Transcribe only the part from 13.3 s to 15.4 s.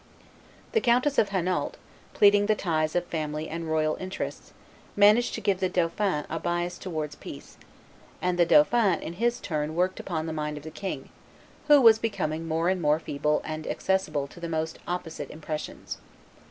and accessible to the most opposite